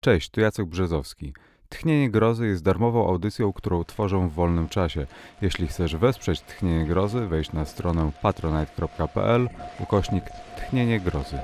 Cześć, 0.00 0.30
tu 0.30 0.40
Jacek 0.40 0.66
Brzezowski. 0.66 1.32
Tchnienie 1.68 2.10
Grozy 2.10 2.46
jest 2.46 2.62
darmową 2.62 3.08
audycją, 3.08 3.52
którą 3.52 3.84
tworzę 3.84 4.28
w 4.28 4.32
wolnym 4.32 4.68
czasie. 4.68 5.06
Jeśli 5.42 5.66
chcesz 5.66 5.96
wesprzeć 5.96 6.40
Tchnienie 6.40 6.86
Grozy, 6.86 7.26
wejdź 7.26 7.52
na 7.52 7.64
stronę 7.64 8.10
patronite.pl 8.22 9.48
ukośnik 9.80 10.24
Tchnienie 10.56 11.00
Grozy. 11.00 11.38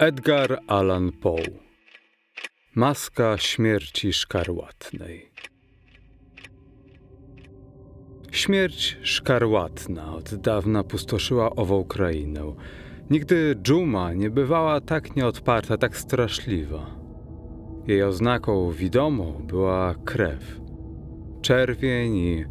Edgar 0.00 0.58
Allan 0.66 1.12
Poe 1.12 1.42
Maska 2.74 3.38
śmierci 3.38 4.12
szkarłatnej 4.12 5.30
Śmierć 8.30 8.98
szkarłatna 9.02 10.14
od 10.14 10.34
dawna 10.34 10.84
pustoszyła 10.84 11.50
ową 11.50 11.84
krainę. 11.84 12.54
Nigdy 13.10 13.54
dżuma 13.62 14.12
nie 14.12 14.30
bywała 14.30 14.80
tak 14.80 15.16
nieodparta, 15.16 15.76
tak 15.76 15.96
straszliwa. 15.96 16.86
Jej 17.86 18.02
oznaką 18.02 18.70
widomą 18.70 19.44
była 19.46 19.94
krew, 20.04 20.60
czerwień 21.42 22.16
i 22.16 22.44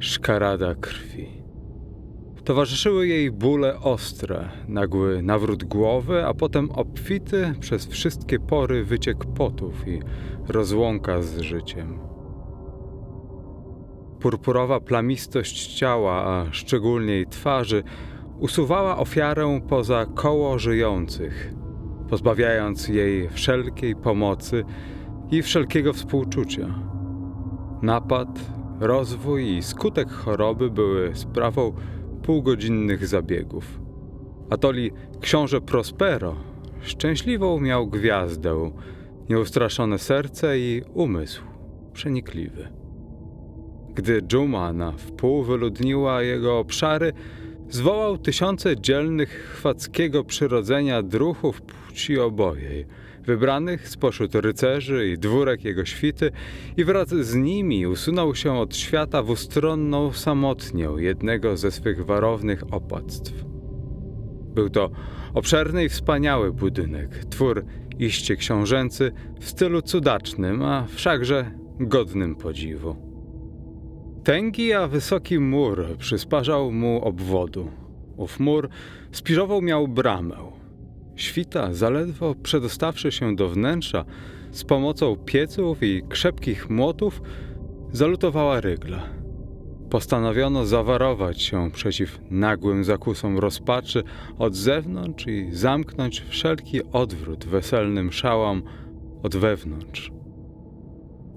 szkarada 0.00 0.74
krwi. 0.74 1.45
Towarzyszyły 2.46 3.08
jej 3.08 3.30
bóle 3.30 3.80
ostre, 3.80 4.48
nagły 4.68 5.22
nawrót 5.22 5.64
głowy, 5.64 6.26
a 6.26 6.34
potem 6.34 6.70
obfity 6.70 7.54
przez 7.60 7.86
wszystkie 7.86 8.38
pory 8.38 8.84
wyciek 8.84 9.24
potów 9.24 9.88
i 9.88 10.00
rozłąka 10.48 11.22
z 11.22 11.38
życiem. 11.38 11.98
Purpurowa 14.20 14.80
plamistość 14.80 15.78
ciała, 15.78 16.12
a 16.12 16.52
szczególnie 16.52 17.12
jej 17.12 17.26
twarzy, 17.26 17.82
usuwała 18.38 18.98
ofiarę 18.98 19.60
poza 19.68 20.06
koło 20.14 20.58
żyjących, 20.58 21.54
pozbawiając 22.08 22.88
jej 22.88 23.28
wszelkiej 23.28 23.96
pomocy 23.96 24.64
i 25.30 25.42
wszelkiego 25.42 25.92
współczucia. 25.92 26.66
Napad, 27.82 28.28
rozwój 28.80 29.56
i 29.56 29.62
skutek 29.62 30.10
choroby 30.10 30.70
były 30.70 31.14
sprawą 31.14 31.72
półgodzinnych 32.26 33.06
zabiegów. 33.06 33.80
Atoli 34.50 34.90
książę 35.20 35.60
Prospero 35.60 36.36
szczęśliwą 36.82 37.60
miał 37.60 37.86
gwiazdę, 37.86 38.70
nieustraszone 39.28 39.98
serce 39.98 40.58
i 40.58 40.82
umysł 40.94 41.42
przenikliwy. 41.92 42.68
Gdy 43.94 44.22
dżuma 44.22 44.72
na 44.72 44.92
wpół 44.92 45.42
wyludniła 45.42 46.22
jego 46.22 46.58
obszary, 46.58 47.12
zwołał 47.68 48.18
tysiące 48.18 48.80
dzielnych 48.80 49.30
chwackiego 49.30 50.24
przyrodzenia 50.24 51.02
druhów 51.02 51.62
płci 51.62 52.18
obojej, 52.18 52.86
wybranych 53.26 53.88
spośród 53.88 54.34
rycerzy 54.34 55.08
i 55.08 55.18
dwórek 55.18 55.64
jego 55.64 55.84
świty 55.84 56.30
i 56.76 56.84
wraz 56.84 57.08
z 57.08 57.34
nimi 57.34 57.86
usunął 57.86 58.34
się 58.34 58.52
od 58.52 58.76
świata 58.76 59.22
w 59.22 59.30
ustronną 59.30 60.12
samotnię 60.12 60.88
jednego 60.96 61.56
ze 61.56 61.70
swych 61.70 62.04
warownych 62.04 62.62
opłactw. 62.70 63.44
Był 64.54 64.70
to 64.70 64.90
obszerny 65.34 65.84
i 65.84 65.88
wspaniały 65.88 66.52
budynek, 66.52 67.24
twór 67.24 67.64
iście 67.98 68.36
książęcy 68.36 69.12
w 69.40 69.48
stylu 69.48 69.82
cudacznym, 69.82 70.62
a 70.62 70.86
wszakże 70.86 71.50
godnym 71.80 72.36
podziwu. 72.36 72.96
Tęgi, 74.24 74.72
a 74.72 74.88
wysoki 74.88 75.38
mur 75.38 75.96
przysparzał 75.98 76.72
mu 76.72 77.04
obwodu. 77.04 77.68
Ów 78.16 78.40
mur 78.40 78.68
spiżową 79.12 79.60
miał 79.60 79.88
bramę, 79.88 80.36
Świta, 81.16 81.74
zaledwo 81.74 82.34
przedostawszy 82.42 83.12
się 83.12 83.36
do 83.36 83.48
wnętrza, 83.48 84.04
z 84.50 84.64
pomocą 84.64 85.16
pieców 85.16 85.82
i 85.82 86.02
krzepkich 86.08 86.70
młotów, 86.70 87.22
zalutowała 87.92 88.60
rygla. 88.60 89.02
Postanowiono 89.90 90.66
zawarować 90.66 91.42
się 91.42 91.70
przeciw 91.70 92.20
nagłym 92.30 92.84
zakusom 92.84 93.38
rozpaczy 93.38 94.02
od 94.38 94.54
zewnątrz 94.54 95.26
i 95.26 95.48
zamknąć 95.52 96.20
wszelki 96.28 96.80
odwrót 96.92 97.44
weselnym 97.44 98.12
szałom 98.12 98.62
od 99.22 99.36
wewnątrz. 99.36 100.12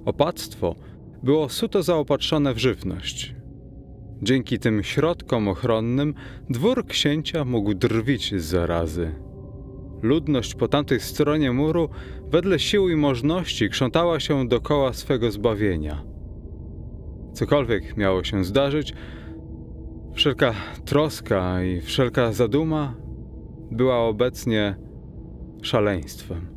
Opactwo 0.06 0.76
było 1.24 1.50
suto 1.50 1.84
zaopatrzone 1.84 2.54
w 2.54 2.58
żywność. 2.58 3.36
Dzięki 4.22 4.60
tym 4.60 4.84
środkom 4.84 5.48
ochronnym 5.48 6.14
dwór 6.50 6.86
księcia 6.86 7.46
mógł 7.46 7.74
drwić 7.74 8.36
z 8.36 8.44
zarazy 8.44 9.29
Ludność 10.02 10.56
po 10.56 10.68
tamtej 10.68 11.00
stronie 11.00 11.52
muru, 11.52 11.90
wedle 12.32 12.60
sił 12.60 12.90
i 12.90 12.96
możności, 12.96 13.70
krzątała 13.70 14.20
się 14.20 14.48
dokoła 14.48 14.94
swego 14.94 15.32
zbawienia. 15.32 16.04
Cokolwiek 17.34 17.98
miało 17.98 18.24
się 18.24 18.44
zdarzyć, 18.44 18.94
wszelka 20.14 20.54
troska 20.86 21.64
i 21.64 21.82
wszelka 21.82 22.32
zaduma 22.32 22.96
była 23.72 24.00
obecnie 24.00 24.76
szaleństwem. 25.62 26.48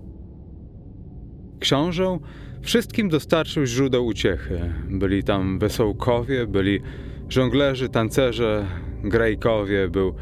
Książę 1.61 2.19
wszystkim 2.63 3.09
dostarczył 3.09 3.67
źródeł 3.67 4.07
uciechy. 4.07 4.73
Byli 4.91 5.25
tam 5.25 5.59
wesołkowie, 5.59 6.47
byli 6.47 6.81
żonglerzy, 7.29 7.89
tancerze, 7.89 8.67
grejkowie, 9.05 9.89
był 9.89 10.15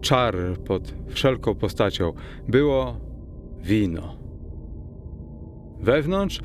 czar 0.00 0.34
pod 0.66 0.94
wszelką 1.08 1.54
postacią. 1.54 2.12
Było 2.48 3.00
wino. 3.62 4.18
Wewnątrz 5.80 6.40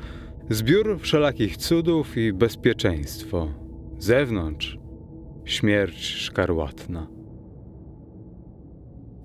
zbiór 0.50 0.98
wszelakich 1.00 1.56
cudów 1.56 2.16
i 2.16 2.32
bezpieczeństwo. 2.32 3.48
Zewnątrz 3.98 4.78
śmierć 5.44 6.04
szkarłatna. 6.04 7.06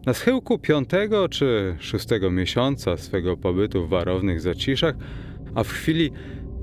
Na 0.05 0.13
schyłku 0.13 0.59
piątego 0.59 1.29
czy 1.29 1.75
szóstego 1.79 2.31
miesiąca 2.31 2.97
swego 2.97 3.37
pobytu 3.37 3.85
w 3.85 3.89
warownych 3.89 4.41
zaciszach, 4.41 4.95
a 5.55 5.63
w 5.63 5.67
chwili 5.67 6.11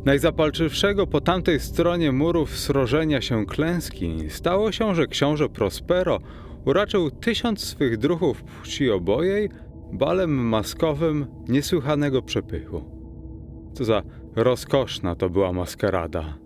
najzapalczywszego 0.04 1.06
po 1.06 1.20
tamtej 1.20 1.60
stronie 1.60 2.12
murów 2.12 2.58
srożenia 2.58 3.20
się 3.20 3.46
klęski, 3.46 4.16
stało 4.28 4.72
się, 4.72 4.94
że 4.94 5.06
książę 5.06 5.48
Prospero 5.48 6.20
uraczył 6.66 7.10
tysiąc 7.10 7.64
swych 7.64 7.96
druhów 7.98 8.42
płci 8.42 8.90
obojej 8.90 9.48
balem 9.92 10.30
maskowym 10.30 11.26
niesłychanego 11.48 12.22
przepychu. 12.22 12.84
Co 13.74 13.84
za 13.84 14.02
rozkoszna 14.36 15.14
to 15.14 15.30
była 15.30 15.52
maskarada. 15.52 16.38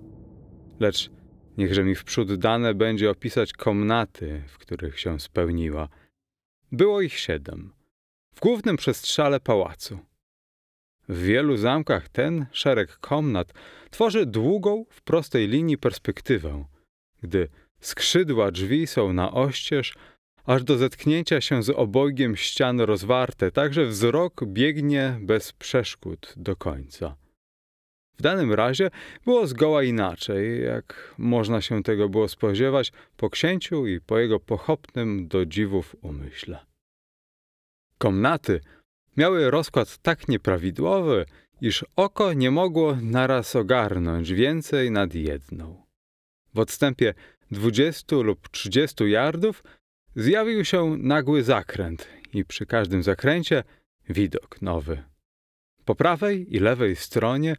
Lecz 0.81 1.11
niechże 1.58 1.84
mi 1.84 1.94
wprzód 1.94 2.34
dane 2.34 2.75
będzie 2.75 3.11
opisać 3.11 3.52
komnaty, 3.52 4.43
w 4.49 4.58
których 4.58 5.00
się 5.00 5.20
spełniła. 5.20 5.88
Było 6.73 7.00
ich 7.00 7.19
siedem. 7.19 7.73
W 8.34 8.40
głównym 8.40 8.76
przestrzale 8.76 9.40
pałacu. 9.40 9.99
W 11.08 11.23
wielu 11.23 11.56
zamkach 11.56 12.08
ten 12.08 12.46
szereg 12.52 12.96
komnat 12.96 13.52
tworzy 13.90 14.26
długą, 14.26 14.84
w 14.90 15.02
prostej 15.02 15.49
linii 15.49 15.78
perspektywę, 15.78 16.64
gdy 17.23 17.49
skrzydła 17.81 18.50
drzwi 18.50 18.87
są 18.87 19.12
na 19.12 19.32
oścież, 19.32 19.94
aż 20.50 20.64
do 20.64 20.79
zetknięcia 20.79 21.41
się 21.41 21.62
z 21.62 21.70
obojgiem 21.70 22.37
ścian 22.37 22.81
rozwarte, 22.81 23.50
tak 23.50 23.75
że 23.75 23.87
wzrok 23.87 24.44
biegnie 24.44 25.19
bez 25.20 25.52
przeszkód 25.52 26.35
do 26.37 26.56
końca. 26.56 27.17
W 28.19 28.23
danym 28.23 28.52
razie 28.52 28.91
było 29.25 29.47
zgoła 29.47 29.82
inaczej, 29.82 30.64
jak 30.64 31.14
można 31.19 31.61
się 31.61 31.82
tego 31.82 32.08
było 32.08 32.29
spodziewać 32.29 32.93
po 33.17 33.31
księciu 33.31 33.87
i 33.87 34.00
po 34.00 34.19
jego 34.19 34.41
pochopnym 34.41 35.29
do 35.29 35.47
dziwów 35.47 35.97
umyśle. 36.02 36.58
Komnaty 37.99 38.61
miały 39.17 39.50
rozkład 39.50 39.99
tak 39.99 40.29
nieprawidłowy, 40.29 41.26
iż 41.61 41.85
oko 41.97 42.32
nie 42.32 42.50
mogło 42.50 42.97
naraz 43.02 43.56
ogarnąć 43.56 44.32
więcej 44.32 44.91
nad 44.91 45.14
jedną. 45.14 45.82
W 46.55 46.58
odstępie 46.58 47.14
dwudziestu 47.50 48.23
lub 48.23 48.49
trzydziestu 48.49 49.06
yardów 49.06 49.62
zjawił 50.16 50.64
się 50.64 50.96
nagły 50.98 51.42
zakręt 51.42 52.08
i 52.32 52.44
przy 52.44 52.66
każdym 52.66 53.02
zakręcie 53.02 53.64
widok 54.08 54.62
nowy. 54.62 55.02
Po 55.84 55.94
prawej 55.94 56.56
i 56.56 56.58
lewej 56.58 56.96
stronie, 56.96 57.56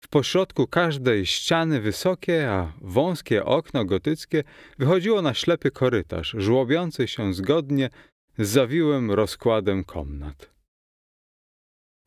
w 0.00 0.08
pośrodku 0.08 0.66
każdej 0.66 1.26
ściany 1.26 1.80
wysokie, 1.80 2.50
a 2.50 2.72
wąskie 2.80 3.44
okno 3.44 3.84
gotyckie 3.84 4.44
wychodziło 4.78 5.22
na 5.22 5.34
ślepy 5.34 5.70
korytarz, 5.70 6.34
żłobiący 6.38 7.08
się 7.08 7.34
zgodnie 7.34 7.90
z 8.38 8.48
zawiłym 8.48 9.10
rozkładem 9.10 9.84
komnat. 9.84 10.50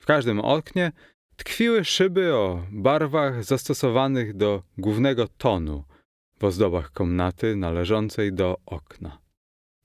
W 0.01 0.06
każdym 0.06 0.39
oknie 0.39 0.91
tkwiły 1.36 1.86
szyby 1.86 2.33
o 2.33 2.68
barwach 2.71 3.44
zastosowanych 3.44 4.38
do 4.38 4.63
głównego 4.77 5.27
tonu 5.27 5.83
w 6.39 6.44
ozdobach 6.44 6.91
komnaty 6.91 7.56
należącej 7.56 8.33
do 8.33 8.57
okna. 8.65 9.25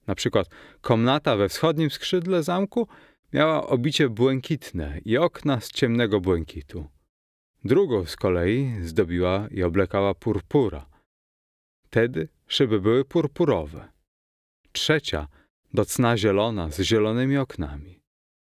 Na 0.07 0.15
przykład 0.15 0.47
komnata 0.81 1.35
we 1.35 1.49
wschodnim 1.49 1.89
skrzydle 1.91 2.43
zamku 2.43 2.87
miała 3.33 3.67
obicie 3.67 4.09
błękitne 4.09 4.99
i 5.05 5.17
okna 5.17 5.61
z 5.61 5.71
ciemnego 5.71 6.21
błękitu. 6.21 6.89
Drugą 7.63 8.05
z 8.05 8.15
kolei 8.15 8.75
zdobiła 8.81 9.47
i 9.51 9.63
oblekała 9.63 10.13
purpura. 10.13 10.85
Wtedy 11.83 12.27
szyby 12.47 12.81
były 12.81 13.05
purpurowe. 13.05 13.91
Trzecia 14.71 15.27
do 15.73 15.85
cna 15.85 16.17
zielona 16.17 16.69
z 16.69 16.79
zielonymi 16.79 17.37
oknami. 17.37 18.01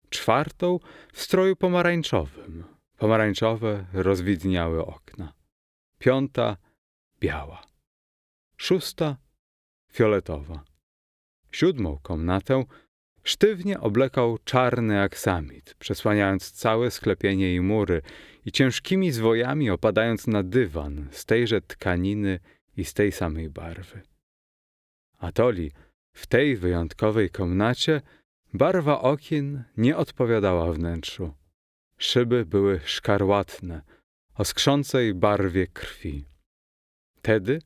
Czwartą 0.09 0.79
w 1.13 1.21
stroju 1.21 1.55
pomarańczowym. 1.55 2.63
Pomarańczowe 2.97 3.85
rozwidniały 3.93 4.85
okna. 4.85 5.33
Piąta 5.99 6.57
biała. 7.19 7.63
Szósta 8.57 9.17
fioletowa. 9.91 10.63
Siódmą 11.57 11.99
komnatę 12.03 12.63
sztywnie 13.23 13.79
oblekał 13.79 14.37
czarny 14.37 15.01
aksamit, 15.01 15.75
przesłaniając 15.79 16.51
całe 16.51 16.91
sklepienie 16.91 17.55
i 17.55 17.61
mury 17.61 18.01
i 18.45 18.51
ciężkimi 18.51 19.11
zwojami 19.11 19.69
opadając 19.69 20.27
na 20.27 20.43
dywan 20.43 21.07
z 21.11 21.25
tejże 21.25 21.61
tkaniny 21.61 22.39
i 22.77 22.85
z 22.85 22.93
tej 22.93 23.11
samej 23.11 23.49
barwy. 23.49 24.01
Atoli 25.17 25.71
w 26.13 26.27
tej 26.27 26.57
wyjątkowej 26.57 27.29
komnacie 27.29 28.01
barwa 28.53 29.01
okien 29.01 29.63
nie 29.77 29.97
odpowiadała 29.97 30.73
wnętrzu. 30.73 31.33
Szyby 31.97 32.45
były 32.45 32.79
szkarłatne, 32.85 33.81
o 34.35 34.45
skrzącej 34.45 35.13
barwie 35.13 35.67
krwi. 35.67 36.25
Tedy 37.21 37.61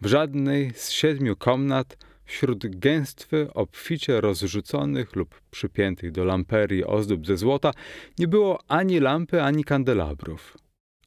w 0.00 0.06
żadnej 0.06 0.72
z 0.74 0.90
siedmiu 0.90 1.36
komnat 1.36 2.09
wśród 2.30 2.78
gęstwy 2.78 3.48
obficie 3.54 4.20
rozrzuconych 4.20 5.16
lub 5.16 5.40
przypiętych 5.50 6.12
do 6.12 6.24
lamperii 6.24 6.84
ozdób 6.84 7.26
ze 7.26 7.36
złota 7.36 7.70
nie 8.18 8.28
było 8.28 8.58
ani 8.68 9.00
lampy, 9.00 9.42
ani 9.42 9.64
kandelabrów, 9.64 10.58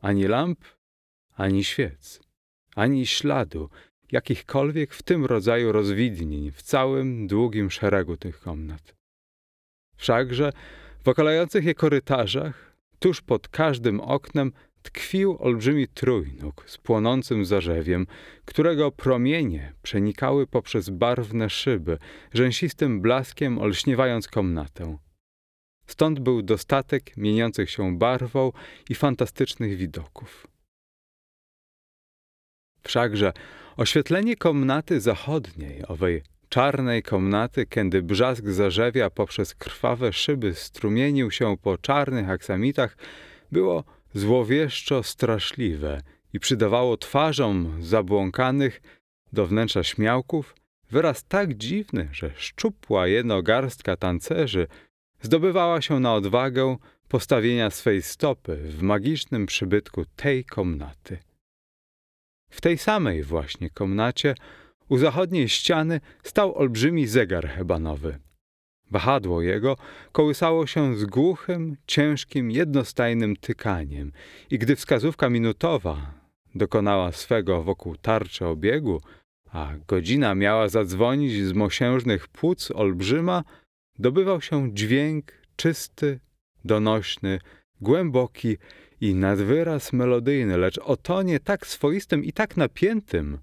ani 0.01 0.23
lamp, 0.23 0.59
ani 1.35 1.63
świec, 1.63 2.21
ani 2.75 3.05
śladu 3.05 3.69
jakichkolwiek 4.11 4.93
w 4.93 5.03
tym 5.03 5.25
rodzaju 5.25 5.71
rozwidnień 5.71 6.51
w 6.51 6.61
całym 6.61 7.27
długim 7.27 7.71
szeregu 7.71 8.17
tych 8.17 8.39
komnat. 8.39 8.95
Wszakże 9.95 10.53
w 11.03 11.07
okalających 11.07 11.65
je 11.65 11.75
korytarzach, 11.75 12.75
tuż 12.99 13.21
pod 13.21 13.47
każdym 13.47 14.01
oknem, 14.01 14.51
tkwił 14.83 15.37
olbrzymi 15.39 15.87
trójnóg 15.87 16.63
z 16.67 16.77
płonącym 16.77 17.45
zarzewiem, 17.45 18.07
którego 18.45 18.91
promienie 18.91 19.73
przenikały 19.81 20.47
poprzez 20.47 20.89
barwne 20.89 21.49
szyby, 21.49 21.97
rzęsistym 22.33 23.01
blaskiem 23.01 23.59
olśniewając 23.59 24.27
komnatę. 24.27 24.97
Stąd 25.87 26.19
był 26.19 26.41
dostatek 26.41 27.17
mieniących 27.17 27.69
się 27.69 27.97
barwą 27.97 28.51
i 28.89 28.95
fantastycznych 28.95 29.77
widoków. 29.77 30.47
Wszakże 32.83 33.33
oświetlenie 33.77 34.35
komnaty 34.35 35.01
zachodniej, 35.01 35.87
owej 35.87 36.23
czarnej 36.49 37.03
komnaty, 37.03 37.65
kiedy 37.65 38.03
brzask 38.03 38.47
zarzewia 38.47 39.09
poprzez 39.09 39.55
krwawe 39.55 40.13
szyby 40.13 40.53
strumienił 40.53 41.31
się 41.31 41.57
po 41.57 41.77
czarnych 41.77 42.29
aksamitach, 42.29 42.97
było 43.51 43.83
złowieszczo 44.13 45.03
straszliwe 45.03 46.01
i 46.33 46.39
przydawało 46.39 46.97
twarzom 46.97 47.83
zabłąkanych 47.83 48.81
do 49.33 49.47
wnętrza 49.47 49.83
śmiałków 49.83 50.55
wyraz 50.91 51.23
tak 51.23 51.53
dziwny, 51.53 52.09
że 52.11 52.31
szczupła 52.35 53.07
jednogarstka 53.07 53.97
tancerzy 53.97 54.67
zdobywała 55.21 55.81
się 55.81 55.99
na 55.99 56.13
odwagę 56.13 56.77
postawienia 57.07 57.69
swej 57.69 58.01
stopy 58.01 58.55
w 58.55 58.81
magicznym 58.81 59.45
przybytku 59.45 60.05
tej 60.15 60.45
komnaty. 60.45 61.17
W 62.49 62.61
tej 62.61 62.77
samej 62.77 63.23
właśnie 63.23 63.69
komnacie 63.69 64.35
u 64.89 64.97
zachodniej 64.97 65.49
ściany 65.49 66.01
stał 66.23 66.55
olbrzymi 66.55 67.07
zegar 67.07 67.47
hebanowy. 67.47 68.19
Wahadło 68.93 69.41
jego 69.41 69.77
kołysało 70.11 70.67
się 70.67 70.95
z 70.95 71.05
głuchym, 71.05 71.77
ciężkim, 71.87 72.51
jednostajnym 72.51 73.35
tykaniem. 73.35 74.11
I 74.51 74.59
gdy 74.59 74.75
wskazówka 74.75 75.29
minutowa 75.29 76.13
dokonała 76.55 77.11
swego 77.11 77.63
wokół 77.63 77.95
tarczy 77.95 78.45
obiegu, 78.45 79.01
a 79.51 79.71
godzina 79.87 80.35
miała 80.35 80.69
zadzwonić 80.69 81.43
z 81.43 81.53
mosiężnych 81.53 82.27
płuc 82.27 82.71
olbrzyma, 82.71 83.43
dobywał 83.99 84.41
się 84.41 84.73
dźwięk 84.73 85.31
czysty, 85.55 86.19
donośny, 86.65 87.39
głęboki 87.81 88.57
i 89.01 89.15
nadwyraz 89.15 89.93
melodyjny, 89.93 90.57
lecz 90.57 90.77
o 90.77 90.97
tonie 90.97 91.39
tak 91.39 91.67
swoistym 91.67 92.23
i 92.23 92.33
tak 92.33 92.57
napiętym, 92.57 93.37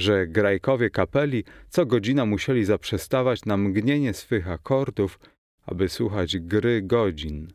że 0.00 0.26
grajkowie 0.26 0.90
kapeli 0.90 1.44
co 1.68 1.86
godzina 1.86 2.26
musieli 2.26 2.64
zaprzestawać 2.64 3.44
na 3.44 3.56
mgnienie 3.56 4.14
swych 4.14 4.48
akordów, 4.48 5.18
aby 5.66 5.88
słuchać 5.88 6.38
gry 6.38 6.82
godzin. 6.82 7.52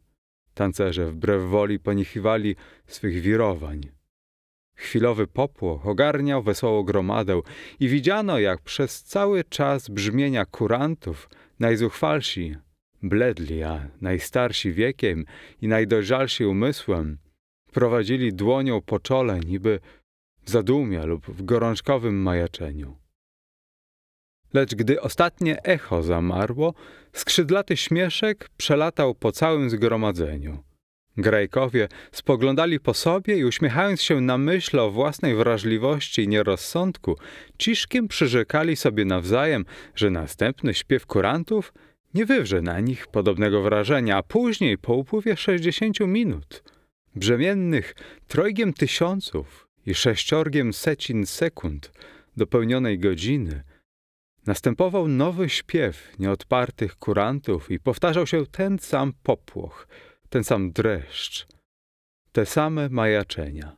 Tancerze 0.53 1.05
wbrew 1.05 1.43
woli 1.43 1.79
ponichiwali 1.79 2.55
swych 2.87 3.21
wirowań. 3.21 3.81
Chwilowy 4.75 5.27
popłoch 5.27 5.87
ogarniał 5.87 6.43
wesołą 6.43 6.83
gromadę 6.83 7.41
i 7.79 7.87
widziano, 7.87 8.39
jak 8.39 8.61
przez 8.61 9.03
cały 9.03 9.43
czas 9.43 9.89
brzmienia 9.89 10.45
kurantów 10.45 11.29
najzuchwalsi, 11.59 12.55
bledli, 13.03 13.63
a 13.63 13.87
najstarsi 14.01 14.71
wiekiem 14.71 15.25
i 15.61 15.67
najdojrzalsi 15.67 16.45
umysłem, 16.45 17.17
prowadzili 17.71 18.33
dłonią 18.33 18.81
po 18.81 18.99
czole, 18.99 19.39
niby 19.39 19.79
w 20.45 20.49
zadumie 20.49 21.05
lub 21.05 21.25
w 21.25 21.45
gorączkowym 21.45 22.21
majaczeniu. 22.21 22.97
Lecz 24.53 24.75
gdy 24.75 25.01
ostatnie 25.01 25.63
echo 25.63 26.03
zamarło, 26.03 26.73
skrzydlaty 27.13 27.77
śmieszek 27.77 28.49
przelatał 28.57 29.15
po 29.15 29.31
całym 29.31 29.69
zgromadzeniu. 29.69 30.63
Grajkowie 31.17 31.87
spoglądali 32.11 32.79
po 32.79 32.93
sobie 32.93 33.37
i 33.37 33.45
uśmiechając 33.45 34.01
się 34.01 34.21
na 34.21 34.37
myśl 34.37 34.79
o 34.79 34.91
własnej 34.91 35.35
wrażliwości 35.35 36.21
i 36.21 36.27
nierozsądku, 36.27 37.17
ciszkiem 37.57 38.07
przyrzekali 38.07 38.75
sobie 38.75 39.05
nawzajem, 39.05 39.65
że 39.95 40.09
następny 40.09 40.73
śpiew 40.73 41.05
kurantów 41.05 41.73
nie 42.13 42.25
wywrze 42.25 42.61
na 42.61 42.79
nich 42.79 43.07
podobnego 43.07 43.61
wrażenia, 43.61 44.17
a 44.17 44.23
później, 44.23 44.77
po 44.77 44.93
upływie 44.93 45.37
sześćdziesięciu 45.37 46.07
minut, 46.07 46.63
brzemiennych 47.15 47.95
trojgiem 48.27 48.73
tysiąców 48.73 49.64
i 49.85 49.93
sześciorgiem 49.93 50.73
secin 50.73 51.25
sekund 51.25 51.91
dopełnionej 52.37 52.99
godziny, 52.99 53.63
następował 54.45 55.07
nowy 55.07 55.49
śpiew 55.49 56.19
nieodpartych 56.19 56.95
kurantów 56.95 57.71
i 57.71 57.79
powtarzał 57.79 58.27
się 58.27 58.45
ten 58.45 58.79
sam 58.79 59.13
popłoch, 59.23 59.87
ten 60.29 60.43
sam 60.43 60.71
dreszcz, 60.71 61.47
te 62.31 62.45
same 62.45 62.89
majaczenia. 62.89 63.77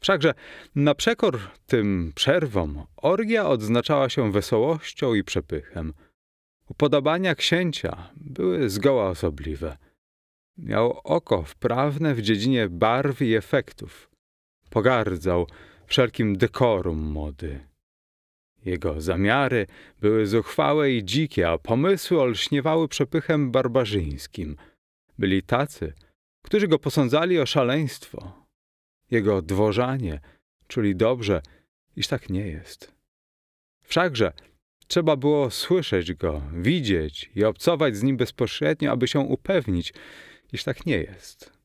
Wszakże 0.00 0.34
na 0.74 0.94
przekor 0.94 1.38
tym 1.66 2.12
przerwom 2.14 2.86
orgia 2.96 3.48
odznaczała 3.48 4.08
się 4.08 4.32
wesołością 4.32 5.14
i 5.14 5.24
przepychem. 5.24 5.92
Upodobania 6.68 7.34
księcia 7.34 8.10
były 8.16 8.70
zgoła 8.70 9.08
osobliwe. 9.08 9.76
Miał 10.58 11.00
oko 11.04 11.42
wprawne 11.42 12.14
w 12.14 12.22
dziedzinie 12.22 12.68
barw 12.68 13.22
i 13.22 13.34
efektów. 13.34 14.10
Pogardzał 14.70 15.46
wszelkim 15.86 16.36
dekorum 16.36 16.98
mody. 16.98 17.60
Jego 18.64 19.00
zamiary 19.00 19.66
były 20.00 20.26
zuchwałe 20.26 20.92
i 20.92 21.04
dzikie, 21.04 21.50
a 21.50 21.58
pomysły 21.58 22.20
olśniewały 22.20 22.88
przepychem 22.88 23.50
barbarzyńskim. 23.50 24.56
Byli 25.18 25.42
tacy, 25.42 25.92
którzy 26.44 26.68
go 26.68 26.78
posądzali 26.78 27.40
o 27.40 27.46
szaleństwo. 27.46 28.46
Jego 29.10 29.42
dworzanie 29.42 30.20
czuli 30.68 30.96
dobrze, 30.96 31.42
iż 31.96 32.06
tak 32.08 32.30
nie 32.30 32.46
jest. 32.46 32.92
Wszakże 33.84 34.32
trzeba 34.86 35.16
było 35.16 35.50
słyszeć 35.50 36.14
go, 36.14 36.42
widzieć 36.52 37.30
i 37.34 37.44
obcować 37.44 37.96
z 37.96 38.02
nim 38.02 38.16
bezpośrednio, 38.16 38.92
aby 38.92 39.08
się 39.08 39.20
upewnić, 39.20 39.94
iż 40.52 40.64
tak 40.64 40.86
nie 40.86 40.98
jest. 40.98 41.55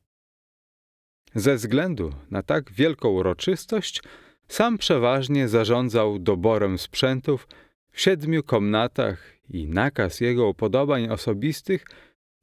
Ze 1.34 1.54
względu 1.54 2.12
na 2.30 2.42
tak 2.42 2.72
wielką 2.72 3.08
uroczystość, 3.08 4.02
sam 4.48 4.78
przeważnie 4.78 5.48
zarządzał 5.48 6.18
doborem 6.18 6.78
sprzętów 6.78 7.48
w 7.90 8.00
siedmiu 8.00 8.42
komnatach 8.42 9.32
i 9.48 9.68
nakaz 9.68 10.20
jego 10.20 10.48
upodobań 10.48 11.08
osobistych 11.08 11.84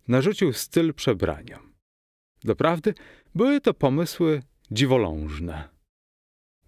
narzucił 0.07 0.53
styl 0.53 0.93
przebrania. 0.93 1.59
Doprawdy 2.43 2.93
były 3.35 3.61
to 3.61 3.73
pomysły 3.73 4.41
dziwolążne. 4.71 5.69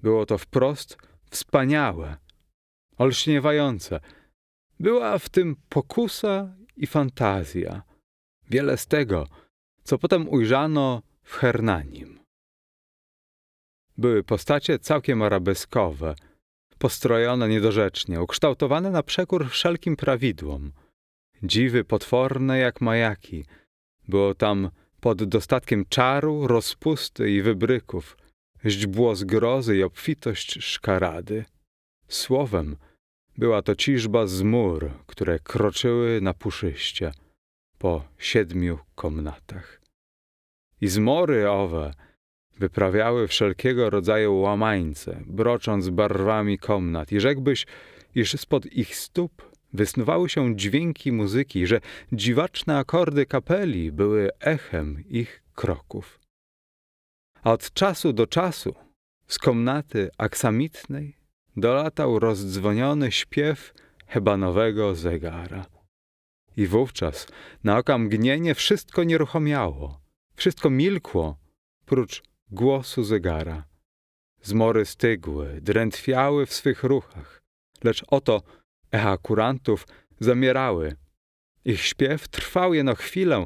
Było 0.03 0.25
to 0.25 0.37
wprost 0.37 0.97
wspaniałe, 1.29 2.17
olśniewające. 2.97 3.99
Była 4.79 5.19
w 5.19 5.29
tym 5.29 5.55
pokusa 5.69 6.55
i 6.77 6.87
fantazja. 6.87 7.81
Wiele 8.49 8.77
z 8.77 8.87
tego, 8.87 9.27
co 9.83 9.97
potem 9.97 10.29
ujrzano 10.29 11.01
w 11.31 11.35
Hernanim. 11.35 12.19
Były 13.97 14.23
postacie 14.23 14.79
całkiem 14.79 15.21
arabeskowe, 15.21 16.15
postrojone 16.77 17.49
niedorzecznie, 17.49 18.21
ukształtowane 18.21 18.91
na 18.91 19.03
przekór 19.03 19.49
wszelkim 19.49 19.95
prawidłom. 19.95 20.71
Dziwy 21.43 21.83
potworne 21.83 22.57
jak 22.57 22.81
majaki. 22.81 23.45
Było 24.07 24.35
tam 24.35 24.69
pod 24.99 25.23
dostatkiem 25.23 25.85
czaru, 25.85 26.47
rozpusty 26.47 27.31
i 27.31 27.41
wybryków, 27.41 28.17
źdźbło 28.65 29.15
zgrozy 29.15 29.77
i 29.77 29.83
obfitość 29.83 30.63
szkarady. 30.63 31.45
Słowem, 32.07 32.77
była 33.37 33.61
to 33.61 33.75
ciżba 33.75 34.27
zmur, 34.27 34.91
które 35.07 35.39
kroczyły 35.39 36.21
na 36.21 36.33
puszyście 36.33 37.11
po 37.77 38.03
siedmiu 38.17 38.79
komnatach. 38.95 39.80
I 40.81 40.87
zmory 40.87 41.49
owe 41.49 41.93
wyprawiały 42.59 43.27
wszelkiego 43.27 43.89
rodzaju 43.89 44.39
łamańce, 44.39 45.23
brocząc 45.27 45.89
barwami 45.89 46.57
komnat 46.57 47.11
i 47.11 47.19
rzekłbyś, 47.19 47.65
iż 48.15 48.31
spod 48.39 48.65
ich 48.65 48.95
stóp 48.95 49.51
wysnuwały 49.73 50.29
się 50.29 50.55
dźwięki 50.55 51.11
muzyki, 51.11 51.67
że 51.67 51.81
dziwaczne 52.11 52.77
akordy 52.77 53.25
kapeli 53.25 53.91
były 53.91 54.29
echem 54.39 55.03
ich 55.09 55.43
kroków. 55.55 56.19
A 57.43 57.51
od 57.51 57.73
czasu 57.73 58.13
do 58.13 58.27
czasu 58.27 58.75
z 59.27 59.39
komnaty 59.39 60.09
aksamitnej 60.17 61.15
dolatał 61.57 62.19
rozdzwoniony 62.19 63.11
śpiew 63.11 63.73
hebanowego 64.07 64.95
zegara. 64.95 65.65
I 66.57 66.67
wówczas 66.67 67.27
na 67.63 67.77
oka 67.77 67.97
mgnienie 67.97 68.55
wszystko 68.55 69.03
nieruchomiało, 69.03 70.00
wszystko 70.41 70.69
milkło, 70.69 71.37
prócz 71.85 72.23
głosu 72.51 73.03
zegara. 73.03 73.65
Zmory 74.41 74.85
stygły, 74.85 75.61
drętwiały 75.61 76.45
w 76.45 76.53
swych 76.53 76.83
ruchach, 76.83 77.41
lecz 77.83 78.03
oto 78.07 78.41
echa 78.91 79.17
kurantów 79.17 79.87
zamierały. 80.19 80.95
Ich 81.65 81.81
śpiew 81.81 82.27
trwał 82.27 82.73
jeno 82.73 82.95
chwilę 82.95 83.45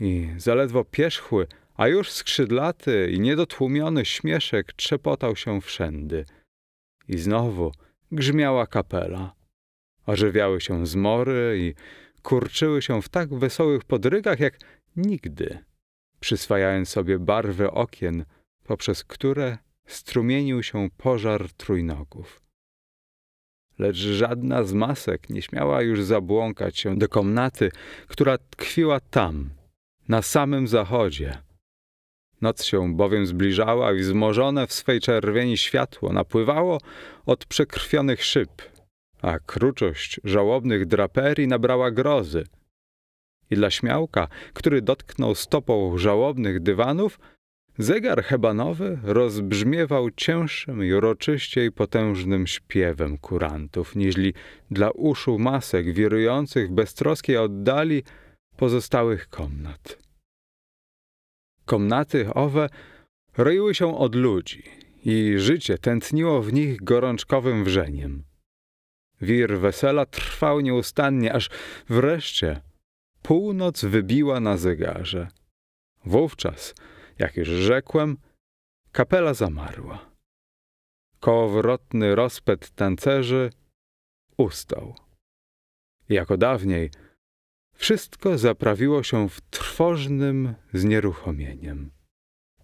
i 0.00 0.28
zaledwo 0.36 0.84
pierzchły, 0.84 1.46
a 1.74 1.88
już 1.88 2.10
skrzydlaty 2.10 3.10
i 3.10 3.20
niedotłumiony 3.20 4.04
śmieszek 4.04 4.72
trzepotał 4.72 5.36
się 5.36 5.60
wszędy. 5.60 6.24
I 7.08 7.18
znowu 7.18 7.72
grzmiała 8.12 8.66
kapela. 8.66 9.34
Ożywiały 10.06 10.60
się 10.60 10.86
zmory 10.86 11.58
i 11.60 11.74
kurczyły 12.22 12.82
się 12.82 13.02
w 13.02 13.08
tak 13.08 13.34
wesołych 13.34 13.84
podrygach 13.84 14.40
jak 14.40 14.58
nigdy, 14.96 15.64
przyswajając 16.22 16.88
sobie 16.88 17.18
barwy 17.18 17.70
okien, 17.70 18.24
poprzez 18.64 19.04
które 19.04 19.58
strumienił 19.86 20.62
się 20.62 20.88
pożar 20.96 21.52
trójnogów. 21.52 22.42
Lecz 23.78 23.96
żadna 23.96 24.64
z 24.64 24.72
masek 24.72 25.30
nie 25.30 25.42
śmiała 25.42 25.82
już 25.82 26.02
zabłąkać 26.02 26.78
się 26.78 26.98
do 26.98 27.08
komnaty, 27.08 27.70
która 28.08 28.38
tkwiła 28.38 29.00
tam, 29.00 29.50
na 30.08 30.22
samym 30.22 30.68
zachodzie. 30.68 31.38
Noc 32.40 32.64
się 32.64 32.96
bowiem 32.96 33.26
zbliżała 33.26 33.92
i 33.92 33.98
wzmożone 33.98 34.66
w 34.66 34.72
swej 34.72 35.00
czerwieni 35.00 35.56
światło 35.56 36.12
napływało 36.12 36.78
od 37.26 37.46
przekrwionych 37.46 38.24
szyb, 38.24 38.62
a 39.22 39.38
kruczość 39.38 40.20
żałobnych 40.24 40.86
draperii 40.86 41.48
nabrała 41.48 41.90
grozy. 41.90 42.44
I 43.50 43.56
dla 43.56 43.70
śmiałka, 43.70 44.28
który 44.52 44.82
dotknął 44.82 45.34
stopą 45.34 45.98
żałobnych 45.98 46.60
dywanów, 46.60 47.18
Zegar 47.78 48.24
hebanowy 48.24 48.98
rozbrzmiewał 49.02 50.10
cięższym 50.10 50.84
i 50.84 50.92
uroczyściej 50.92 51.72
potężnym 51.72 52.46
śpiewem 52.46 53.18
kurantów, 53.18 53.96
niźli 53.96 54.34
dla 54.70 54.90
uszu 54.90 55.38
masek 55.38 55.94
wirujących 55.94 56.68
w 56.68 56.72
beztroskiej 56.72 57.36
oddali 57.36 58.02
pozostałych 58.56 59.28
komnat. 59.28 59.98
Komnaty 61.64 62.34
owe 62.34 62.68
roiły 63.36 63.74
się 63.74 63.98
od 63.98 64.14
ludzi 64.14 64.62
i 65.04 65.34
życie 65.36 65.78
tętniło 65.78 66.42
w 66.42 66.52
nich 66.52 66.84
gorączkowym 66.84 67.64
wrzeniem. 67.64 68.24
Wir 69.20 69.58
wesela 69.58 70.06
trwał 70.06 70.60
nieustannie, 70.60 71.32
aż 71.32 71.50
wreszcie 71.88 72.60
północ 73.22 73.84
wybiła 73.84 74.40
na 74.40 74.56
zegarze. 74.56 75.28
Wówczas 76.04 76.74
jak 77.18 77.36
już 77.36 77.48
rzekłem, 77.48 78.16
kapela 78.92 79.34
zamarła. 79.34 80.10
Kołowrotny 81.20 82.14
rozpęd 82.14 82.70
tancerzy 82.70 83.50
ustał. 84.36 84.94
Jako 86.08 86.36
dawniej, 86.36 86.90
wszystko 87.76 88.38
zaprawiło 88.38 89.02
się 89.02 89.28
w 89.28 89.40
trwożnym 89.40 90.54
znieruchomieniem. 90.72 91.90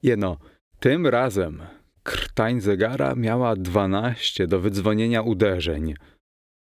Jeno, 0.03 0.39
tym 0.81 1.07
razem 1.07 1.63
krtań 2.03 2.61
zegara 2.61 3.15
miała 3.15 3.57
dwanaście 3.57 4.47
do 4.47 4.61
wydzwonienia 4.61 5.23
uderzeń. 5.23 5.95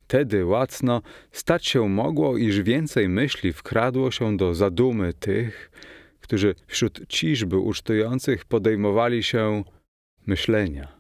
Tedy 0.09 0.45
łacno 0.45 1.03
stać 1.33 1.67
się 1.67 1.89
mogło, 1.89 2.37
iż 2.37 2.63
więcej 2.63 3.09
myśli 3.09 3.53
wkradło 3.53 4.11
się 4.11 4.37
do 4.37 4.55
zadumy 4.55 5.15
tych, 5.15 5.71
którzy 6.21 6.55
wśród 6.67 7.01
ciżby 7.09 7.59
ucztujących 7.59 8.45
podejmowali 8.45 9.23
się 9.23 9.65
myślenia. 10.27 10.99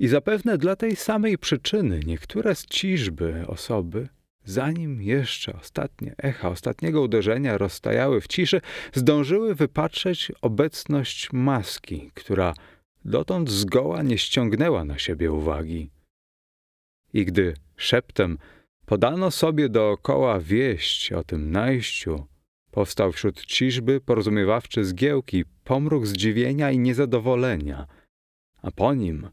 I 0.00 0.08
zapewne 0.08 0.58
dla 0.58 0.76
tej 0.76 0.96
samej 0.96 1.38
przyczyny 1.38 2.00
niektóre 2.06 2.54
z 2.54 2.66
ciżby 2.66 3.44
osoby, 3.46 4.08
zanim 4.44 5.02
jeszcze 5.02 5.56
ostatnie 5.60 6.14
echa 6.18 6.48
ostatniego 6.48 7.02
uderzenia 7.02 7.58
rozstajały 7.58 8.20
w 8.20 8.26
ciszy, 8.26 8.60
zdążyły 8.92 9.54
wypatrzeć 9.54 10.32
obecność 10.42 11.32
maski, 11.32 12.10
która 12.14 12.54
dotąd 13.04 13.50
zgoła 13.50 14.02
nie 14.02 14.18
ściągnęła 14.18 14.84
na 14.84 14.98
siebie 14.98 15.32
uwagi. 15.32 15.90
I 17.12 17.24
gdy 17.24 17.54
szeptem 17.76 18.38
podano 18.86 19.30
sobie 19.30 19.68
dookoła 19.68 20.40
wieść 20.40 21.12
o 21.12 21.24
tym 21.24 21.50
najściu, 21.50 22.30
Powstał 22.70 23.12
wśród 23.12 23.46
ciżby 23.46 24.00
porozumiewawczy 24.00 24.84
zgiełki, 24.84 25.44
pomruk 25.64 26.06
zdziwienia 26.06 26.70
i 26.70 26.78
niezadowolenia, 26.78 27.86
a 28.62 28.70
po 28.70 28.94
nim 28.94 29.30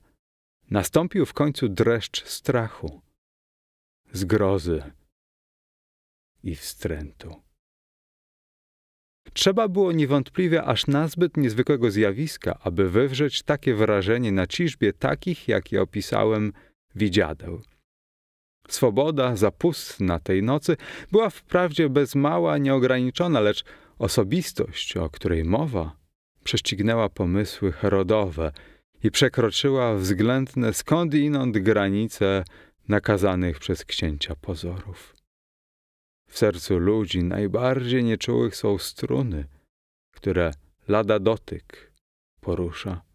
nastąpił 0.72 1.26
w 1.26 1.34
końcu 1.34 1.70
dreszcz 1.70 2.26
strachu, 2.26 3.02
zgrozy 4.14 4.84
i 6.44 6.56
wstrętu. 6.56 7.36
Trzeba 9.34 9.68
było 9.68 9.92
niewątpliwie 9.92 10.64
aż 10.64 10.88
nazbyt 10.88 11.38
niezwykłego 11.38 11.92
zjawiska, 11.92 12.60
aby 12.60 12.90
wywrzeć 12.90 13.44
takie 13.44 13.76
wrażenie 13.76 14.32
na 14.32 14.48
ciżbie 14.48 14.94
takich, 14.94 15.48
jakie 15.48 15.82
opisałem, 15.82 16.54
widziadeł. 16.96 17.62
Swoboda 18.68 19.36
zapustna 19.36 20.20
tej 20.20 20.44
nocy 20.44 20.78
była 21.12 21.30
wprawdzie 21.30 21.90
bez 21.90 22.16
mała 22.16 22.58
nieograniczona, 22.58 23.40
lecz 23.40 23.64
osobistość, 24.00 24.98
o 24.98 25.10
której 25.10 25.44
mowa, 25.44 25.98
prześcignęła 26.44 27.10
pomysły 27.10 27.72
herodowe 27.72 28.52
i 29.04 29.12
przekroczyła 29.12 29.96
względne 29.96 30.74
skądinąd 30.74 31.58
granice 31.58 32.44
nakazanych 32.88 33.60
przez 33.60 33.86
księcia 33.86 34.36
pozorów. 34.36 35.16
W 36.30 36.38
sercu 36.38 36.78
ludzi 36.78 37.24
najbardziej 37.24 38.04
nieczułych 38.04 38.56
są 38.56 38.78
struny, 38.78 39.48
które 40.12 40.52
lada 40.88 41.20
dotyk 41.20 41.92
porusza. 42.42 43.07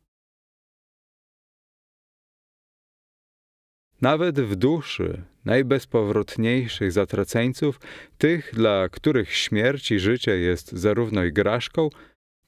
Nawet 4.02 4.40
w 4.40 4.56
duszy 4.56 5.22
najbezpowrotniejszych 5.44 6.92
zatraceńców, 6.92 7.80
tych, 8.18 8.54
dla 8.54 8.88
których 8.88 9.34
śmierć 9.34 9.90
i 9.90 9.98
życie 9.98 10.38
jest 10.38 10.72
zarówno 10.72 11.24
igraszką, 11.24 11.88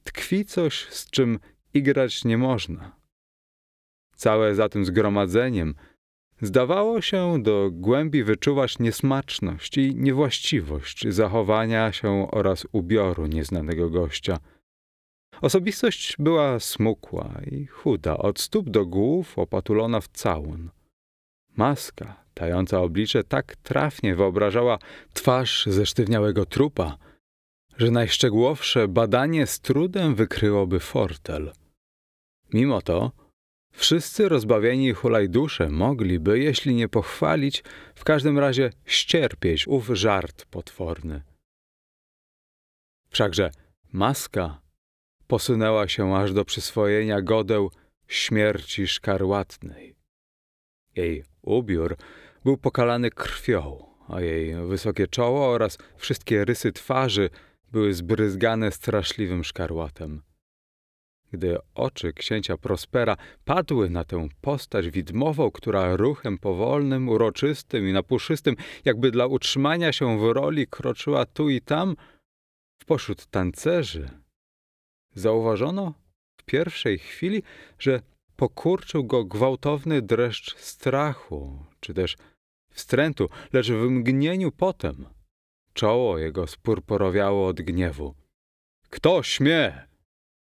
tkwi 0.03 0.45
coś, 0.45 0.89
z 0.89 1.09
czym 1.09 1.39
igrać 1.73 2.25
nie 2.25 2.37
można. 2.37 2.95
Całe 4.15 4.55
za 4.55 4.69
tym 4.69 4.85
zgromadzeniem 4.85 5.75
zdawało 6.41 7.01
się 7.01 7.43
do 7.43 7.69
głębi 7.71 8.23
wyczuwać 8.23 8.79
niesmaczność 8.79 9.77
i 9.77 9.95
niewłaściwość 9.95 11.07
zachowania 11.09 11.91
się 11.91 12.31
oraz 12.31 12.67
ubioru 12.71 13.25
nieznanego 13.25 13.89
gościa. 13.89 14.37
Osobistość 15.41 16.15
była 16.19 16.59
smukła 16.59 17.41
i 17.51 17.65
chuda, 17.65 18.17
od 18.17 18.39
stóp 18.39 18.69
do 18.69 18.85
głów 18.85 19.39
opatulona 19.39 20.01
w 20.01 20.07
całun. 20.07 20.69
Maska, 21.55 22.25
tająca 22.33 22.81
oblicze, 22.81 23.23
tak 23.23 23.55
trafnie 23.55 24.15
wyobrażała 24.15 24.77
twarz 25.13 25.65
zesztywniałego 25.65 26.45
trupa, 26.45 26.97
że 27.77 27.91
najszczegółowsze 27.91 28.87
badanie 28.87 29.47
z 29.47 29.59
trudem 29.59 30.15
wykryłoby 30.15 30.79
fortel. 30.79 31.53
Mimo 32.53 32.81
to, 32.81 33.11
wszyscy 33.71 34.29
rozbawieni 34.29 34.93
hulajdusze 34.93 35.69
mogliby, 35.69 36.39
jeśli 36.39 36.75
nie 36.75 36.89
pochwalić, 36.89 37.63
w 37.95 38.03
każdym 38.03 38.39
razie 38.39 38.69
ścierpieć 38.85 39.67
ów 39.67 39.87
żart 39.87 40.45
potworny. 40.45 41.21
Wszakże 43.09 43.51
maska 43.93 44.61
posunęła 45.27 45.87
się 45.87 46.15
aż 46.15 46.33
do 46.33 46.45
przyswojenia 46.45 47.21
godeł 47.21 47.71
śmierci 48.07 48.87
szkarłatnej. 48.87 49.95
Jej 50.95 51.23
ubiór 51.45 51.97
był 52.43 52.57
pokalany 52.57 53.09
krwią, 53.09 53.85
a 54.07 54.21
jej 54.21 54.67
wysokie 54.67 55.07
czoło 55.07 55.47
oraz 55.47 55.77
wszystkie 55.97 56.45
rysy 56.45 56.71
twarzy 56.71 57.29
były 57.71 57.93
zbryzgane 57.93 58.71
straszliwym 58.71 59.43
szkarłatem. 59.43 60.21
Gdy 61.31 61.57
oczy 61.73 62.13
księcia 62.13 62.57
Prospera 62.57 63.17
padły 63.45 63.89
na 63.89 64.03
tę 64.03 64.27
postać 64.41 64.89
widmową, 64.89 65.51
która 65.51 65.95
ruchem 65.95 66.37
powolnym, 66.37 67.09
uroczystym 67.09 67.87
i 67.87 67.93
napuszystym, 67.93 68.55
jakby 68.85 69.11
dla 69.11 69.25
utrzymania 69.25 69.93
się 69.93 70.19
w 70.19 70.31
roli, 70.31 70.67
kroczyła 70.67 71.25
tu 71.25 71.49
i 71.49 71.61
tam, 71.61 71.95
w 72.81 72.85
pośród 72.85 73.25
tancerzy, 73.25 74.09
zauważono 75.13 75.93
w 76.37 76.43
pierwszej 76.43 76.99
chwili, 76.99 77.43
że 77.79 78.01
pokurczył 78.35 79.03
go 79.03 79.25
gwałtowny 79.25 80.01
dreszcz 80.01 80.55
strachu, 80.57 81.65
czy 81.79 81.93
też 81.93 82.17
wstrętu, 82.69 83.29
lecz 83.53 83.71
w 83.71 83.89
mgnieniu 83.89 84.51
potem 84.51 85.05
czoło 85.73 86.17
jego 86.17 86.47
spurporowiało 86.47 87.47
od 87.47 87.61
gniewu. 87.61 88.15
Kto 88.89 89.23
śmie? 89.23 89.87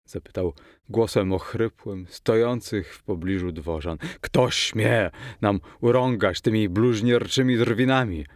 zapytał 0.04 0.54
głosem 0.88 1.32
ochrypłym, 1.32 2.06
stojących 2.08 2.94
w 2.94 3.02
pobliżu 3.02 3.52
dworzan. 3.52 3.98
Kto 4.20 4.50
śmie 4.50 5.10
nam 5.40 5.60
urągać 5.80 6.40
tymi 6.40 6.68
bluźnierczymi 6.68 7.56
drwinami? 7.56 8.26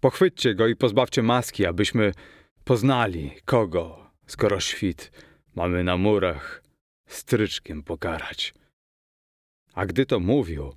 Pochwyćcie 0.00 0.54
go 0.54 0.66
i 0.66 0.76
pozbawcie 0.76 1.22
maski, 1.22 1.66
abyśmy 1.66 2.12
poznali 2.64 3.30
kogo, 3.44 4.10
skoro 4.26 4.60
świt 4.60 5.12
mamy 5.54 5.84
na 5.84 5.96
murach 5.96 6.62
stryczkiem 7.06 7.82
pokarać. 7.82 8.54
A 9.78 9.86
gdy 9.86 10.06
to 10.06 10.20
mówił, 10.20 10.72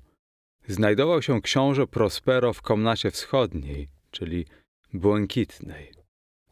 znajdował 0.68 1.22
się 1.22 1.42
książę 1.42 1.88
Prospero 1.88 2.54
w 2.54 2.62
komnacie 2.62 3.12
wschodniej, 3.12 3.90
czyli 4.12 4.46
błękitnej. 4.94 5.92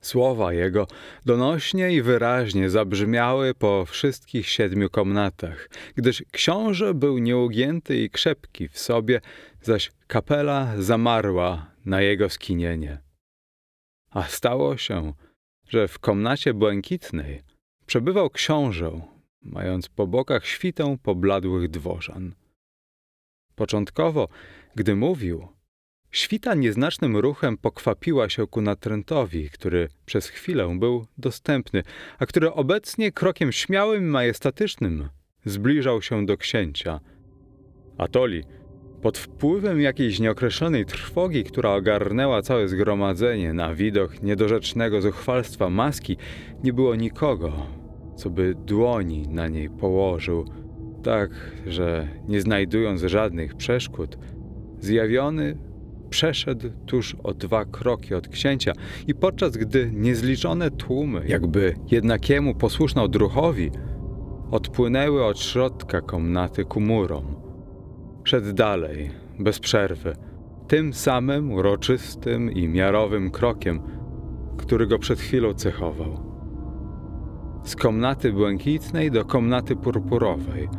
Słowa 0.01 0.53
jego 0.53 0.87
donośnie 1.25 1.91
i 1.91 2.01
wyraźnie 2.01 2.69
zabrzmiały 2.69 3.53
po 3.53 3.85
wszystkich 3.85 4.49
siedmiu 4.49 4.89
komnatach, 4.89 5.69
gdyż 5.95 6.23
książę 6.31 6.93
był 6.93 7.17
nieugięty 7.17 7.97
i 7.97 8.09
krzepki 8.09 8.67
w 8.67 8.79
sobie, 8.79 9.21
zaś 9.61 9.91
kapela 10.07 10.73
zamarła 10.77 11.71
na 11.85 12.01
jego 12.01 12.29
skinienie. 12.29 13.01
A 14.09 14.23
stało 14.23 14.77
się, 14.77 15.13
że 15.67 15.87
w 15.87 15.99
komnacie 15.99 16.53
błękitnej 16.53 17.41
przebywał 17.85 18.29
książę, 18.29 19.01
mając 19.41 19.89
po 19.89 20.07
bokach 20.07 20.45
świtę 20.45 20.97
pobladłych 21.03 21.69
dworzan. 21.69 22.38
Początkowo, 23.59 24.27
gdy 24.75 24.95
mówił, 24.95 25.47
świta 26.11 26.53
nieznacznym 26.53 27.17
ruchem 27.17 27.57
pokwapiła 27.57 28.29
się 28.29 28.47
ku 28.47 28.61
natrętowi, 28.61 29.49
który 29.49 29.87
przez 30.05 30.27
chwilę 30.27 30.77
był 30.79 31.05
dostępny, 31.17 31.83
a 32.19 32.25
który 32.25 32.53
obecnie 32.53 33.11
krokiem 33.11 33.51
śmiałym 33.51 34.09
majestatycznym 34.09 35.09
zbliżał 35.45 36.01
się 36.01 36.25
do 36.25 36.37
księcia. 36.37 36.99
Atoli, 37.97 38.43
pod 39.01 39.17
wpływem 39.17 39.81
jakiejś 39.81 40.19
nieokreślonej 40.19 40.85
trwogi, 40.85 41.43
która 41.43 41.73
ogarnęła 41.73 42.41
całe 42.41 42.67
zgromadzenie 42.67 43.53
na 43.53 43.75
widok 43.75 44.21
niedorzecznego 44.23 45.01
zuchwalstwa 45.01 45.69
maski, 45.69 46.17
nie 46.63 46.73
było 46.73 46.95
nikogo, 46.95 47.67
co 48.15 48.29
by 48.29 48.55
dłoni 48.55 49.27
na 49.27 49.47
niej 49.47 49.69
położył, 49.69 50.45
tak, 51.09 51.29
że 51.67 52.07
nie 52.27 52.41
znajdując 52.41 53.01
żadnych 53.01 53.55
przeszkód, 53.55 54.17
zjawiony 54.79 55.57
przeszedł 56.09 56.69
tuż 56.85 57.15
o 57.23 57.33
dwa 57.33 57.65
kroki 57.65 58.13
od 58.13 58.27
księcia 58.27 58.73
i 59.07 59.15
podczas 59.15 59.57
gdy 59.57 59.91
niezliczone 59.93 60.71
tłumy, 60.71 61.21
jakby 61.27 61.75
jednakiemu 61.91 62.55
posłuszną 62.55 63.07
druchowi, 63.07 63.71
odpłynęły 64.51 65.25
od 65.25 65.39
środka 65.39 66.01
komnaty 66.01 66.65
ku 66.65 66.79
murom. 66.79 67.35
Szedł 68.23 68.53
dalej, 68.53 69.11
bez 69.39 69.59
przerwy, 69.59 70.15
tym 70.67 70.93
samym 70.93 71.51
uroczystym 71.51 72.51
i 72.51 72.67
miarowym 72.67 73.31
krokiem, 73.31 73.81
który 74.57 74.87
go 74.87 74.99
przed 74.99 75.19
chwilą 75.19 75.53
cechował. 75.53 76.29
Z 77.63 77.75
komnaty 77.75 78.33
błękitnej 78.33 79.11
do 79.11 79.25
komnaty 79.25 79.75
purpurowej, 79.75 80.69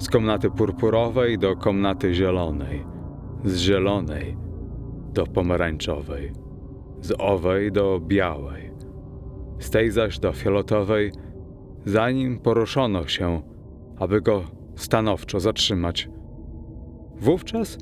z 0.00 0.08
komnaty 0.08 0.50
purpurowej 0.50 1.38
do 1.38 1.56
komnaty 1.56 2.14
zielonej, 2.14 2.84
z 3.44 3.56
zielonej 3.56 4.36
do 5.12 5.26
pomarańczowej, 5.26 6.32
z 7.00 7.12
owej 7.18 7.72
do 7.72 8.00
białej, 8.00 8.70
z 9.58 9.70
tej 9.70 9.90
zaś 9.90 10.18
do 10.18 10.32
fioletowej, 10.32 11.12
zanim 11.84 12.38
poruszono 12.38 13.06
się, 13.06 13.42
aby 13.98 14.20
go 14.20 14.44
stanowczo 14.76 15.40
zatrzymać. 15.40 16.08
Wówczas 17.20 17.78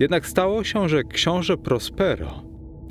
jednak 0.00 0.26
stało 0.26 0.64
się, 0.64 0.88
że 0.88 1.04
książę 1.04 1.56
Prospero, 1.56 2.42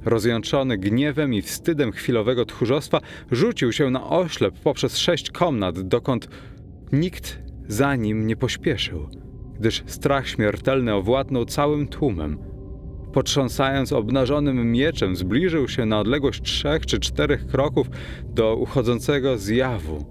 rozjączony 0.06 0.78
gniewem 0.78 1.34
i 1.34 1.42
wstydem 1.42 1.92
chwilowego 1.92 2.46
tchórzostwa, 2.46 3.02
rzucił 3.32 3.72
się 3.72 3.90
na 3.90 4.10
oślep 4.10 4.60
poprzez 4.60 4.98
sześć 4.98 5.32
komnat, 5.32 5.80
dokąd 5.82 6.28
nikt 6.92 7.47
za 7.68 7.96
nim 7.96 8.28
nie 8.28 8.36
pośpieszył, 8.36 9.10
gdyż 9.60 9.84
strach 9.86 10.28
śmiertelny 10.28 10.94
owładnął 10.94 11.46
całym 11.46 11.88
tłumem. 11.88 12.38
Potrząsając 13.14 13.94
obnażonym 13.94 14.72
mieczem, 14.72 15.16
zbliżył 15.16 15.68
się 15.68 15.86
na 15.86 16.00
odległość 16.00 16.42
trzech 16.42 16.86
czy 16.86 17.00
czterech 17.00 17.48
kroków 17.48 17.88
do 18.24 18.56
uchodzącego 18.56 19.38
zjawu, 19.38 20.06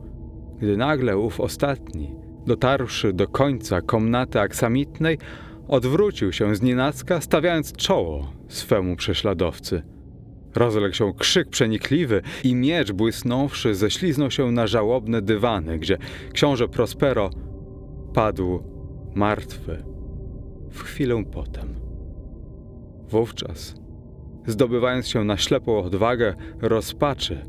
gdy 0.59 0.77
nagle 0.77 1.19
ów 1.19 1.40
ostatni, 1.40 2.16
dotarłszy 2.47 3.12
do 3.12 3.29
końca 3.29 3.81
komnaty 3.81 4.40
aksamitnej, 4.40 5.19
odwrócił 5.69 6.33
się 6.33 6.57
z 6.57 6.62
nienacka, 6.62 7.21
stawiając 7.21 7.73
czoło 7.73 8.33
swemu 8.49 8.97
prześladowcy. 8.97 9.96
Rozległ 10.57 10.95
się 10.95 11.12
krzyk 11.19 11.49
przenikliwy 11.49 12.23
i 12.45 12.55
miecz 12.55 12.92
błysnąwszy 12.92 13.75
ześliznął 13.75 14.31
się 14.31 14.53
na 14.53 14.66
żałobne 14.66 15.23
dywany, 15.23 15.79
gdzie 15.79 15.99
książę 16.33 16.69
Prospero 16.69 17.31
padł 18.14 18.62
martwy 19.14 19.85
w 20.71 20.83
chwilę 20.83 21.25
potem. 21.33 21.75
Wówczas, 23.09 23.75
zdobywając 24.47 25.09
się 25.09 25.25
na 25.25 25.37
ślepą 25.37 25.79
odwagę 25.79 26.35
rozpaczy, 26.61 27.47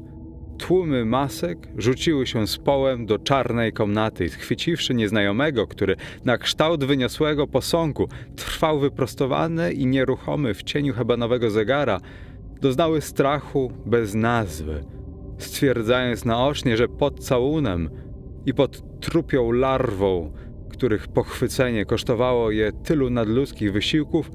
tłumy 0.57 1.05
masek 1.05 1.67
rzuciły 1.77 2.27
się 2.27 2.47
z 2.47 2.57
połem 2.57 3.05
do 3.05 3.19
czarnej 3.19 3.73
komnaty 3.73 4.25
i 4.25 4.29
schwyciwszy 4.29 4.93
nieznajomego, 4.93 5.67
który 5.67 5.95
na 6.25 6.37
kształt 6.37 6.83
wyniosłego 6.83 7.47
posągu 7.47 8.07
trwał 8.35 8.79
wyprostowany 8.79 9.73
i 9.73 9.85
nieruchomy 9.85 10.53
w 10.53 10.63
cieniu 10.63 10.93
hebanowego 10.93 11.49
zegara, 11.49 11.99
doznały 12.61 13.01
strachu 13.01 13.71
bez 13.85 14.15
nazwy, 14.15 14.83
stwierdzając 15.37 16.25
naocznie, 16.25 16.77
że 16.77 16.87
pod 16.87 17.19
całunem 17.19 17.89
i 18.45 18.53
pod 18.53 18.99
trupią 18.99 19.51
larwą, 19.51 20.31
których 20.69 21.07
pochwycenie 21.07 21.85
kosztowało 21.85 22.51
je 22.51 22.71
tylu 22.71 23.09
nadludzkich 23.09 23.73
wysiłków, 23.73 24.31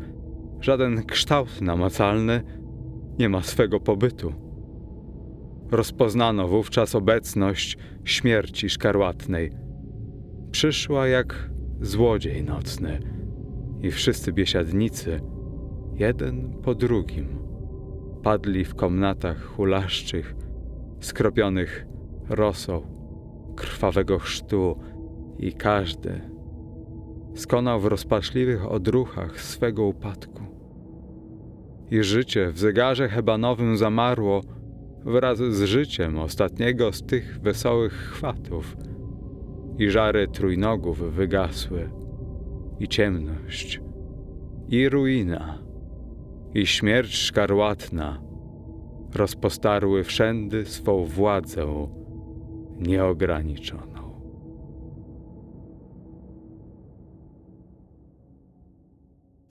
żaden 0.60 1.04
kształt 1.06 1.60
namacalny 1.60 2.42
nie 3.18 3.28
ma 3.28 3.42
swego 3.42 3.80
pobytu. 3.80 4.32
Rozpoznano 5.70 6.48
wówczas 6.48 6.94
obecność 6.94 7.78
śmierci 8.04 8.70
szkarłatnej. 8.70 9.50
Przyszła 10.50 11.08
jak 11.08 11.50
złodziej 11.80 12.44
nocny 12.44 13.00
i 13.82 13.90
wszyscy 13.90 14.32
biesiadnicy, 14.32 15.20
jeden 15.94 16.52
po 16.62 16.74
drugim, 16.74 17.38
padli 18.22 18.64
w 18.64 18.74
komnatach 18.74 19.44
hulaszczych, 19.44 20.34
skropionych 21.00 21.86
rosą, 22.28 22.82
krwawego 23.56 24.18
chrztu 24.18 24.78
i 25.38 25.52
każdy 25.52 26.20
skonał 27.34 27.80
w 27.80 27.86
rozpaczliwych 27.86 28.70
odruchach 28.70 29.40
swego 29.40 29.84
upadku. 29.84 30.42
I 31.90 32.02
życie 32.02 32.50
w 32.52 32.58
zegarze 32.58 33.08
hebanowym 33.08 33.76
zamarło 33.76 34.40
wraz 35.04 35.38
z 35.38 35.62
życiem 35.62 36.18
ostatniego 36.18 36.92
z 36.92 37.02
tych 37.02 37.40
wesołych 37.40 37.92
chwatów. 37.92 38.76
I 39.78 39.90
żary 39.90 40.28
trójnogów 40.28 40.98
wygasły, 41.14 41.90
i 42.80 42.88
ciemność, 42.88 43.80
i 44.68 44.88
ruina, 44.88 45.58
i 46.54 46.66
śmierć 46.66 47.14
szkarłatna 47.14 48.22
rozpostarły 49.14 50.04
wszędy 50.04 50.66
swą 50.66 51.04
władzę 51.04 51.88
nieograniczoną. 52.78 53.92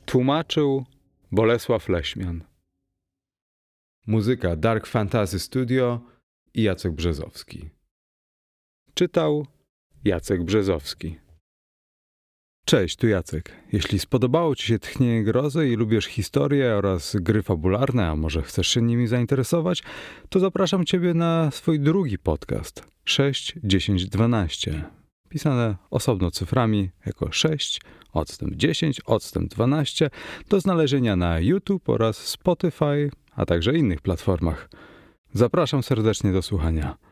Tłumaczył 0.06 0.86
Bolesław 1.32 1.90
Leśmian. 1.90 2.44
Muzyka 4.08 4.56
Dark 4.56 4.88
Fantasy 4.88 5.40
Studio 5.40 6.02
i 6.54 6.64
Jacek 6.64 6.92
Brzezowski. 6.92 7.70
Czytał 8.94 9.46
Jacek 10.04 10.44
Brzezowski. 10.44 11.20
Cześć, 12.72 12.96
tu 12.96 13.08
Jacek. 13.08 13.52
Jeśli 13.72 14.00
spodobało 14.00 14.56
Ci 14.56 14.68
się 14.68 14.80
Tchnienie 14.80 15.24
Grozy 15.24 15.70
i 15.70 15.76
lubisz 15.76 16.06
historię 16.06 16.76
oraz 16.76 17.16
gry 17.16 17.44
fabularne, 17.44 18.08
a 18.08 18.16
może 18.16 18.42
chcesz 18.42 18.68
się 18.68 18.82
nimi 18.82 19.08
zainteresować, 19.08 19.84
to 20.30 20.40
zapraszam 20.40 20.86
Ciebie 20.86 21.14
na 21.14 21.52
swój 21.52 21.80
drugi 21.80 22.18
podcast 22.18 22.84
6, 23.06 23.54
10, 23.64 24.06
12. 24.06 24.84
Pisane 25.30 25.76
osobno 25.90 26.32
cyframi 26.32 26.90
jako 27.06 27.32
6, 27.32 27.82
odstęp 28.14 28.56
10, 28.56 29.02
odstęp 29.06 29.50
12 29.50 30.10
do 30.50 30.60
znalezienia 30.60 31.16
na 31.16 31.40
YouTube 31.40 31.90
oraz 31.90 32.18
Spotify, 32.18 33.12
a 33.36 33.46
także 33.46 33.74
innych 33.78 34.02
platformach. 34.02 34.70
Zapraszam 35.34 35.84
serdecznie 35.84 36.32
do 36.32 36.42
słuchania. 36.42 37.11